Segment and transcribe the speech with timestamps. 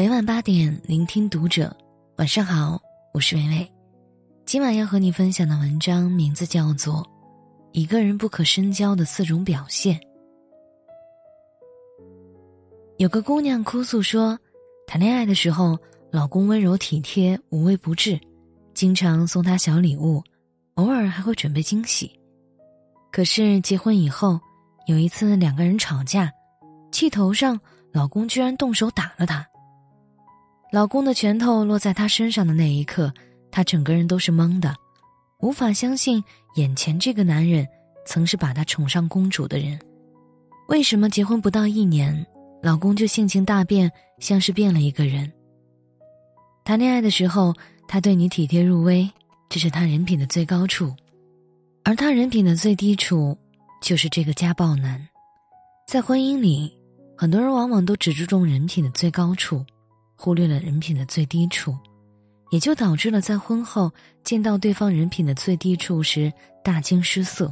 [0.00, 1.76] 每晚八点，聆听读者。
[2.16, 2.80] 晚上好，
[3.12, 3.70] 我是伟伟。
[4.46, 6.94] 今晚要和你分享的文章名字叫做
[7.72, 9.94] 《一个人不可深交的四种表现》。
[12.96, 14.38] 有个姑娘哭诉说，
[14.86, 15.78] 谈恋爱的时候，
[16.10, 18.18] 老公温柔体贴、无微不至，
[18.72, 20.24] 经常送她小礼物，
[20.76, 22.10] 偶尔还会准备惊喜。
[23.12, 24.40] 可是结婚以后，
[24.86, 26.32] 有一次两个人吵架，
[26.90, 27.60] 气头上，
[27.92, 29.46] 老公居然动手打了她。
[30.72, 33.12] 老公的拳头落在她身上的那一刻，
[33.50, 34.74] 她整个人都是懵的，
[35.40, 36.22] 无法相信
[36.54, 37.66] 眼前这个男人
[38.06, 39.78] 曾是把她宠上公主的人。
[40.68, 42.24] 为什么结婚不到一年，
[42.62, 45.30] 老公就性情大变，像是变了一个人？
[46.62, 47.52] 谈恋爱的时候，
[47.88, 49.10] 他对你体贴入微，
[49.48, 50.94] 这是他人品的最高处；
[51.82, 53.36] 而他人品的最低处，
[53.82, 55.04] 就是这个家暴男。
[55.88, 56.72] 在婚姻里，
[57.16, 59.66] 很多人往往都只注重人品的最高处。
[60.22, 61.74] 忽略了人品的最低处，
[62.50, 63.90] 也就导致了在婚后
[64.22, 66.30] 见到对方人品的最低处时
[66.62, 67.50] 大惊失色。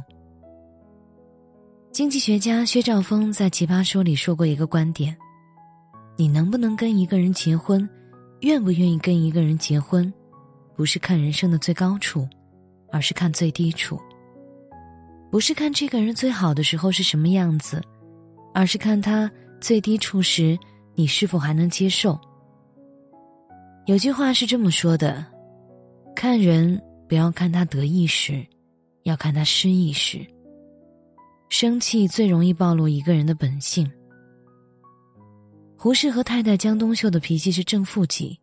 [1.91, 5.17] 经济学家薛兆丰在《奇葩说》里说过一个观点：
[6.15, 7.89] 你能不能跟一个人结婚，
[8.41, 10.13] 愿不愿意跟一个人结婚，
[10.75, 12.29] 不是看人生的最高处，
[12.91, 13.99] 而是看最低处。
[15.31, 17.81] 不是看这个人最好的时候是什么样子，
[18.53, 19.29] 而是看他
[19.59, 20.55] 最低处时，
[20.93, 22.15] 你是否还能接受。
[23.89, 25.25] 有句话是这么说的：
[26.15, 28.45] 看人不要看他得意时，
[29.01, 30.23] 要看他失意时。
[31.49, 33.91] 生气最容易暴露一个人的本性。
[35.75, 38.39] 胡适和太太江冬秀的脾气是正负极，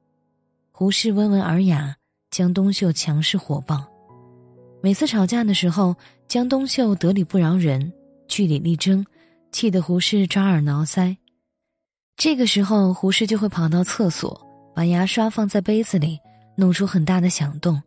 [0.72, 1.94] 胡适温文尔雅，
[2.33, 3.86] 江冬秀强势火爆。
[4.83, 5.94] 每次吵架的时候，
[6.27, 7.92] 江冬秀得理不饶人，
[8.27, 9.06] 据理力争，
[9.52, 11.17] 气得胡适抓耳挠腮。
[12.17, 14.44] 这个时候，胡适就会跑到厕所。
[14.77, 16.21] 把牙刷放在杯子里，
[16.55, 17.83] 弄出很大的响动，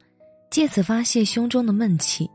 [0.50, 2.28] 借此发泄胸中的闷气。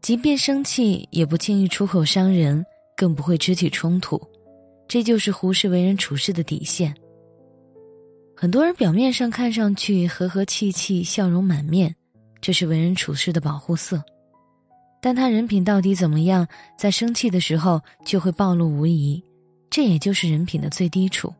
[0.00, 2.64] 即便生气，也不轻易出口伤人，
[2.96, 4.16] 更不会肢体冲突，
[4.86, 6.94] 这就是胡适为人处事的底线。
[8.36, 11.92] 很多人表面上看上去和和气气、笑容满面，
[12.40, 14.00] 这是为人处事的保护色，
[15.02, 16.46] 但他人品到底怎么样，
[16.78, 19.20] 在生气的时候就会暴露无遗，
[19.68, 21.34] 这也就是人品的最低处。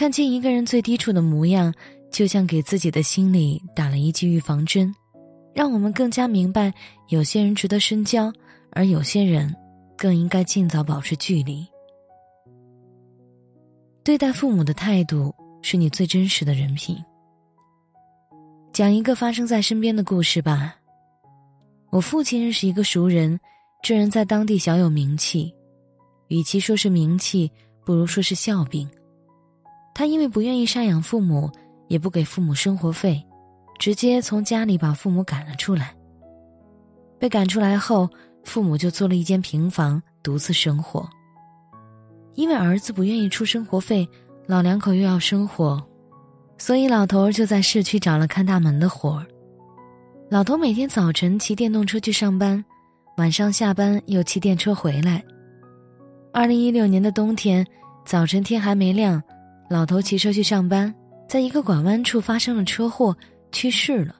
[0.00, 1.74] 看清一个人最低处的模样，
[2.10, 4.90] 就像给自己的心里打了一剂预防针，
[5.52, 6.72] 让我们更加明白，
[7.08, 8.32] 有些人值得深交，
[8.70, 9.54] 而有些人
[9.98, 11.66] 更应该尽早保持距离。
[14.02, 16.96] 对待父母的态度是你最真实的人品。
[18.72, 20.74] 讲一个发生在身边的故事吧。
[21.90, 23.38] 我父亲认识一个熟人，
[23.82, 25.54] 这人在当地小有名气，
[26.28, 27.52] 与其说是名气，
[27.84, 28.88] 不如说是笑柄。
[30.00, 31.52] 他因为不愿意赡养父母，
[31.88, 33.22] 也不给父母生活费，
[33.78, 35.94] 直接从家里把父母赶了出来。
[37.18, 38.08] 被赶出来后，
[38.42, 41.06] 父母就租了一间平房独自生活。
[42.32, 44.08] 因为儿子不愿意出生活费，
[44.46, 45.78] 老两口又要生活，
[46.56, 49.26] 所以老头就在市区找了看大门的活儿。
[50.30, 52.64] 老头每天早晨骑电动车去上班，
[53.18, 55.22] 晚上下班又骑电车回来。
[56.32, 57.66] 二零一六年的冬天，
[58.06, 59.22] 早晨天还没亮。
[59.70, 60.92] 老头骑车去上班，
[61.28, 63.16] 在一个拐弯处发生了车祸，
[63.52, 64.16] 去世了。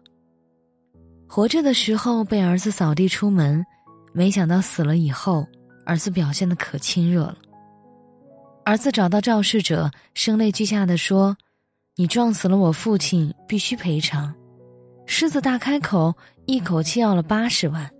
[1.29, 3.67] 活着的时候被儿子扫地出门，
[4.13, 5.45] 没想到死了以后，
[5.85, 7.37] 儿子表现的可亲热了。
[8.65, 11.37] 儿子找到肇事者，声泪俱下的说
[11.99, 14.33] ：“你撞死了我父亲，必须赔偿。”
[15.05, 16.15] 狮子大开口，
[16.47, 17.91] 一口气要了八十万，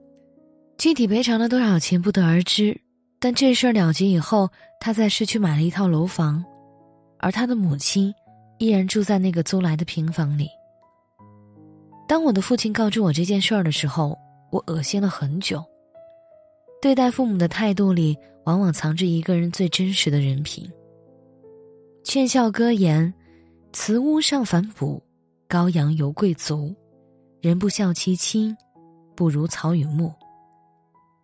[0.79, 2.81] 具体赔偿了多少钱不得而知。
[3.19, 4.49] 但这事儿了结以后，
[4.81, 6.45] 他在市区买了一套楼房。
[7.21, 8.13] 而他的母亲
[8.59, 10.49] 依然住在那个租来的平房里。
[12.09, 14.19] 当我的父亲告知我这件事儿的时候，
[14.51, 15.65] 我恶心了很久。
[16.83, 20.69] 对待父母的态度里，往往藏着一个人最真实的人品。
[22.03, 23.13] 劝孝歌言
[23.73, 25.01] ：“慈屋尚反哺，
[25.49, 26.75] 羔羊犹贵族。
[27.41, 28.57] 人不孝其亲，
[29.15, 30.13] 不如草与木。”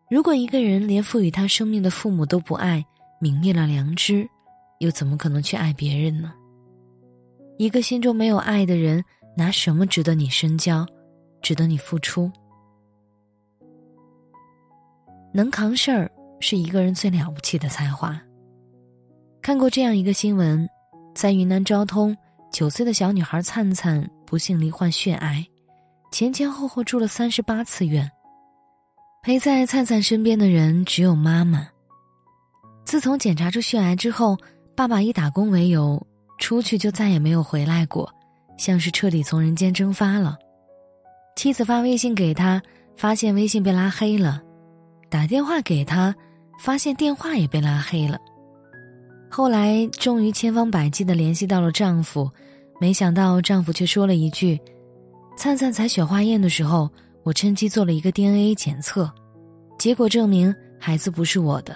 [0.08, 2.84] 如果一个人连赋予他生命的父母都不爱，
[3.20, 4.28] 泯灭了良知。
[4.78, 6.34] 又怎么可能去爱别人呢？
[7.58, 9.02] 一个心中没有爱的人，
[9.34, 10.86] 拿什么值得你深交，
[11.40, 12.30] 值得你付出？
[15.32, 18.20] 能扛事儿是一个人最了不起的才华。
[19.40, 20.68] 看过这样一个新闻，
[21.14, 22.14] 在云南昭通，
[22.52, 25.42] 九岁的小女孩灿灿不幸罹患血癌，
[26.12, 28.10] 前前后后住了三十八次院。
[29.22, 31.66] 陪在灿灿身边的人只有妈妈。
[32.84, 34.36] 自从检查出血癌之后。
[34.76, 36.06] 爸爸以打工为由
[36.38, 38.12] 出去就再也没有回来过，
[38.58, 40.36] 像是彻底从人间蒸发了。
[41.34, 42.60] 妻子发微信给他，
[42.94, 44.38] 发现微信被拉黑了；
[45.08, 46.14] 打电话给他，
[46.60, 48.18] 发现电话也被拉黑了。
[49.30, 52.30] 后来终于千方百计的联系到了丈夫，
[52.78, 54.60] 没想到丈夫却说了一句
[55.38, 56.90] ：“灿灿采雪化验的时候，
[57.22, 59.10] 我趁机做了一个 DNA 检测，
[59.78, 61.74] 结果证明孩子不是我的。”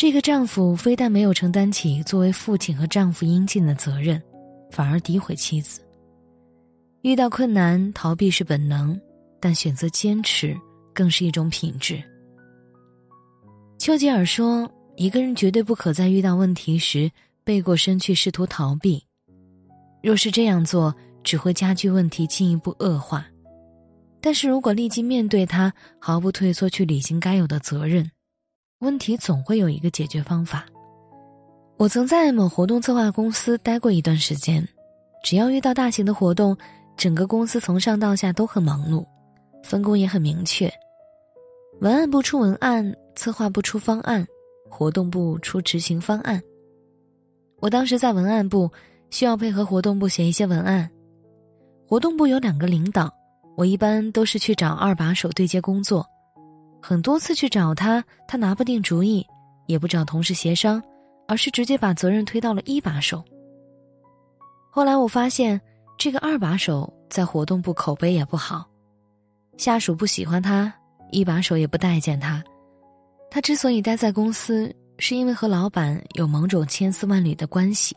[0.00, 4.18] 这个丈夫非但没有承担起作为父亲和丈夫应尽的责任，
[4.70, 5.82] 反而诋毁妻子。
[7.02, 8.98] 遇到困难，逃避是本能，
[9.38, 10.56] 但选择坚持
[10.94, 12.02] 更是一种品质。
[13.78, 14.66] 丘吉尔说
[14.96, 17.12] ：“一个人绝对不可在遇到问题时
[17.44, 19.04] 背过身去试图逃避，
[20.02, 23.26] 若是这样做，只会加剧问题，进一步恶化。
[24.22, 28.10] 但是如果立即面对它，毫不退缩去履行该有的责任，
[28.80, 30.66] 问题总会有一个解决方法。”
[31.78, 34.66] 我曾在某活动策划公司待过一段时间，
[35.24, 36.56] 只要遇到大型的活动。
[36.96, 39.06] 整个公司从上到下都很忙碌，
[39.62, 40.70] 分工也很明确。
[41.80, 44.26] 文案部出文案，策划部出方案，
[44.68, 46.38] 活动部出执行方案。
[47.58, 48.70] 我当时在文案部，
[49.08, 50.90] 需要配合活动部写一些文案。
[51.86, 53.10] 活动部有两个领导，
[53.56, 56.06] 我一般都是去找二把手对接工作。
[56.80, 59.26] 很多次去找他，他拿不定主意，
[59.66, 60.82] 也不找同事协商，
[61.28, 63.24] 而是直接把责任推到了一把手。
[64.70, 65.60] 后来我发现。
[66.02, 68.66] 这个二把手在活动部口碑也不好，
[69.58, 70.72] 下属不喜欢他，
[71.10, 72.42] 一把手也不待见他。
[73.30, 77.94] 他之所以待在公司，是因为和老板有某种千丝万缕的关系。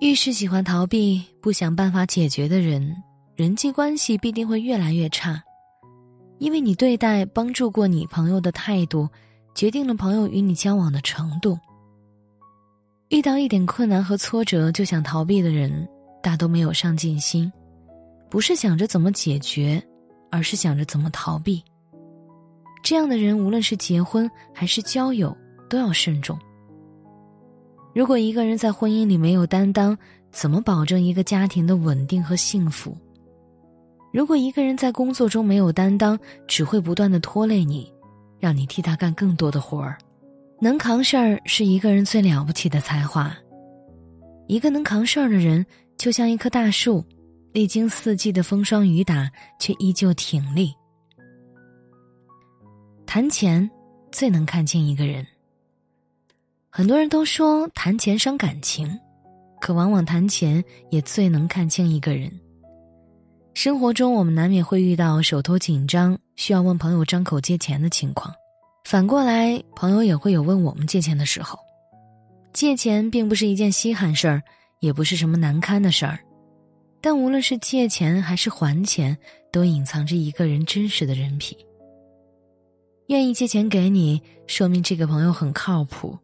[0.00, 2.94] 遇事喜欢逃避、不想办法解决的人，
[3.34, 5.42] 人际关系必定会越来越差，
[6.40, 9.08] 因为你对待帮助过你朋友的态度，
[9.54, 11.56] 决定了朋友与你交往的程度。
[13.10, 15.88] 遇到一点困难和挫折就想逃避的人。
[16.22, 17.50] 大都没有上进心，
[18.28, 19.82] 不是想着怎么解决，
[20.30, 21.64] 而是想着怎么逃避。
[22.82, 25.34] 这样的人，无论是结婚还是交友，
[25.66, 26.38] 都要慎重。
[27.94, 29.96] 如果一个人在婚姻里没有担当，
[30.30, 32.94] 怎么保证一个家庭的稳定和幸福？
[34.12, 37.92] 如果一个人在工作中没有担当，只会不断的拖累你，
[38.38, 39.96] 让你替他干更多的活儿。
[40.60, 43.34] 能扛事儿是一个人最了不起的才华。
[44.46, 45.64] 一个能扛事儿的人。
[45.96, 47.04] 就像一棵大树，
[47.52, 50.72] 历经四季的风霜雨打，却依旧挺立。
[53.04, 53.70] 谈钱
[54.10, 55.26] 最能看清一个人。
[56.70, 58.98] 很多人都说谈钱伤感情，
[59.60, 62.32] 可往往谈钱也最能看清一个人。
[63.54, 68.32] 生活中，我们难免会遇到手头紧张，需要问朋友张口借钱的情况；
[68.84, 71.58] 反过来，朋友也会有问我们借钱的时候。
[72.52, 74.42] 借钱并不是一件稀罕事儿。
[74.80, 76.18] 也不是什么难堪的事儿，
[77.02, 79.14] 但无论是借钱还是还钱，
[79.52, 81.54] 都隐藏着一个人真实的人品。
[83.08, 86.18] 愿意借钱给你，说明这个朋友很靠谱，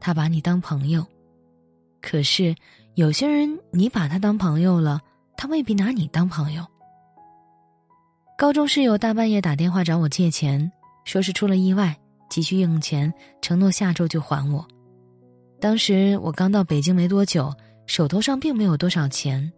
[0.00, 1.06] 他把你当朋友。
[2.02, 2.52] 可是
[2.96, 5.00] 有些人，你把他当朋友了，
[5.40, 6.62] 他未必拿你当朋友。
[8.36, 10.70] 高中室友大半夜打电话找我借钱，
[11.06, 11.98] 说是出了意外，
[12.28, 13.10] 急需用钱，
[13.40, 14.62] 承诺下周就还我。
[15.58, 17.50] 当时我刚到北京没多久。
[17.86, 19.50] 手头上并没有多少钱，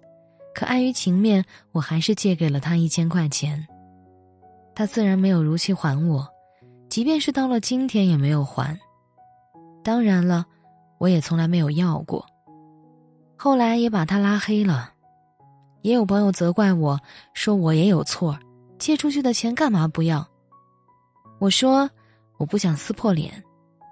[0.55, 3.67] 可碍于情面，我还是借给了他一千块钱。
[4.75, 6.27] 他自然没有如期还我，
[6.89, 8.79] 即便是到了今天也没有还。
[9.83, 10.47] 当然了，
[10.99, 12.25] 我也从来没有要过。
[13.37, 14.92] 后来也把他拉黑了。
[15.83, 16.99] 也有朋友责怪我
[17.35, 18.39] 说我也有错，
[18.79, 20.27] 借出去的钱干嘛不要？
[21.39, 21.89] 我说
[22.39, 23.33] 我不想撕破脸，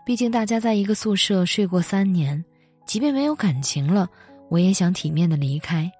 [0.06, 2.42] 毕竟大家在一个宿舍睡过三年，
[2.87, 4.09] 即便没有感情了。
[4.49, 5.90] 我也想体面的离开。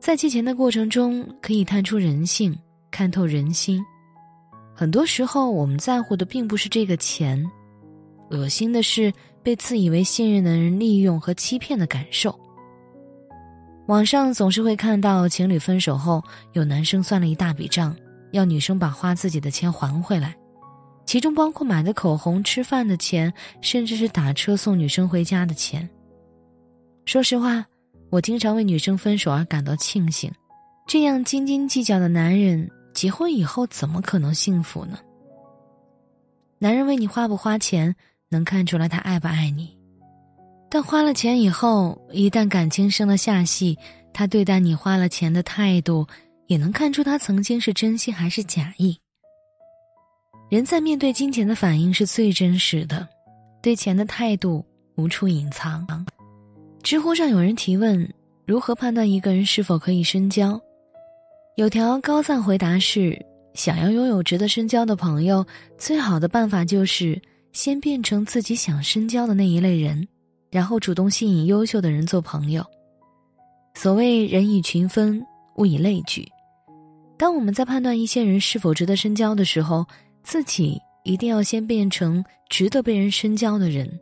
[0.00, 2.56] 在借钱的过程中，可以探出人性，
[2.90, 3.84] 看透人心。
[4.74, 7.44] 很多时候，我们在乎的并不是这个钱，
[8.30, 9.12] 恶心的是
[9.42, 12.36] 被自以为信任的人利用和欺骗的感受。
[13.86, 16.22] 网上总是会看到情侣分手后，
[16.54, 17.94] 有男生算了一大笔账，
[18.32, 20.36] 要女生把花自己的钱还回来，
[21.04, 25.88] 其中包括买的口红、吃饭的钱，甚至是打车送女生回家的钱。
[27.04, 27.64] 说实话，
[28.10, 30.32] 我经常为女生分手而感到庆幸。
[30.88, 34.98] 这样斤斤计较的男人，结婚以后怎么可能幸福呢？
[36.58, 37.94] 男人为你花不花钱，
[38.30, 39.75] 能看出来他爱不爱你；
[40.76, 43.78] 但花了钱以后，一旦感情生了下戏，
[44.12, 46.06] 他对待你花了钱的态度，
[46.48, 48.94] 也能看出他曾经是真心还是假意。
[50.50, 53.08] 人在面对金钱的反应是最真实的。
[53.62, 54.62] 对钱的态度
[54.96, 55.86] 无处隐藏。
[56.82, 58.06] 知乎上有人提问：
[58.44, 60.60] 如何判断一个人是否可以深交？
[61.56, 63.18] 有条高赞回答是：
[63.54, 65.42] 想要拥有值得深交的朋友，
[65.78, 67.18] 最好的办法就是
[67.54, 70.06] 先变成自己想深交的那一类人，
[70.56, 72.64] 然后主动吸引优秀的人做朋友。
[73.74, 75.22] 所谓人以群分，
[75.56, 76.26] 物以类聚。
[77.18, 79.84] 当我们在判断一些人是否值得深交的时候，
[80.22, 84.00] 自己一定要先变成值得被人深交的人，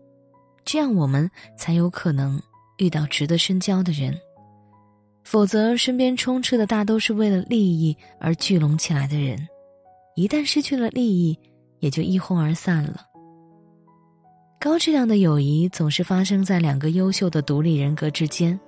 [0.64, 2.40] 这样我们才有可能
[2.78, 4.16] 遇到值得深交的人。
[5.24, 9.36] 否则，身边充斥的大都是为了利益而聚拢起来的人，
[10.14, 11.36] 一旦失去了利益，
[11.80, 13.04] 也就一哄而散了。
[14.64, 18.58] 高质量的友谊总是发生在两个优秀的独立人格之间。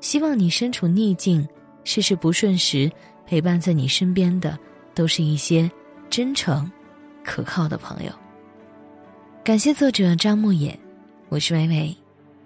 [0.00, 1.48] 希望你身处逆境、
[1.84, 2.90] 事事不顺时。
[3.24, 4.58] 陪伴在你身边的，
[4.92, 5.70] 都是一些
[6.10, 6.68] 真诚、
[7.22, 8.10] 可靠的朋友。
[9.44, 10.76] 感谢作者张牧野，
[11.28, 11.96] 我是微微，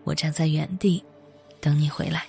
[0.05, 1.03] 我站在原地
[1.59, 2.27] 等你回来。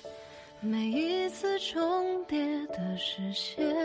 [0.61, 3.75] 每一次重叠的视线，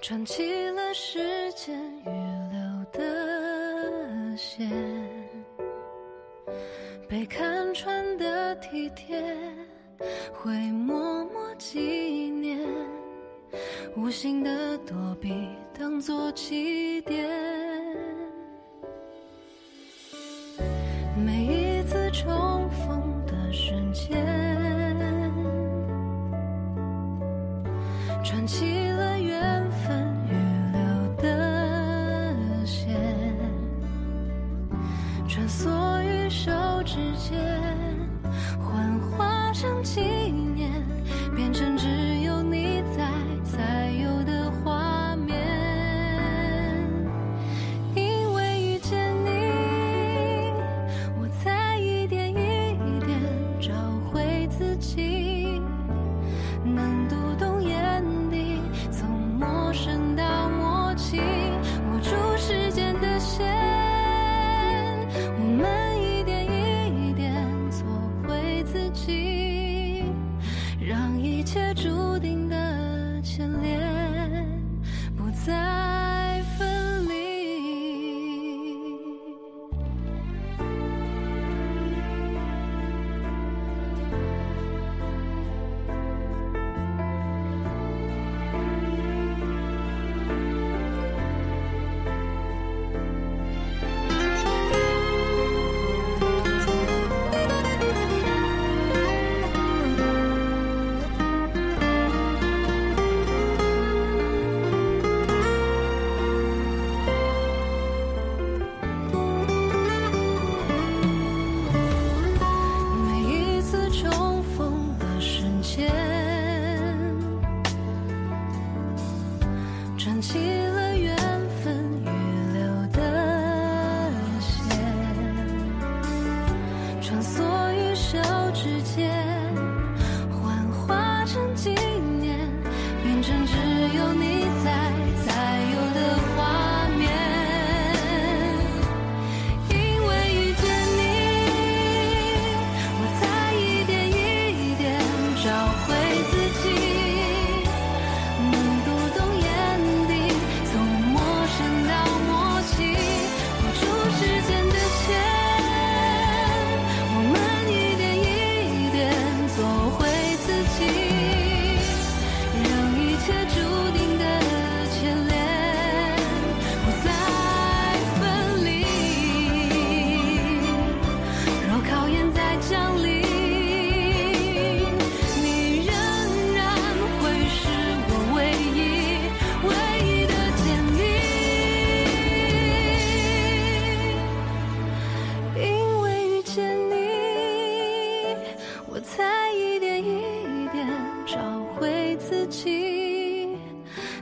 [0.00, 1.18] 穿起了时
[1.52, 1.76] 间
[2.06, 2.08] 预
[2.52, 4.70] 留的线，
[7.08, 9.22] 被看穿的体贴。
[10.32, 11.80] 会默默纪
[12.30, 12.56] 念，
[13.96, 15.34] 无心的躲避
[15.76, 17.57] 当做起点。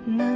[0.05, 0.36] 能